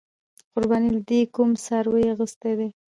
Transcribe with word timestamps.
قربانۍ 0.53 0.89
له 0.97 1.01
دې 1.09 1.19
کوم 1.35 1.49
څاروې 1.65 2.03
اغستی 2.13 2.53
دی؟ 2.59 2.69